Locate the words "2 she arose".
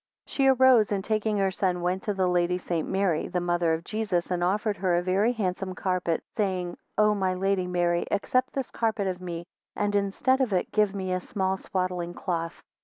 0.25-0.91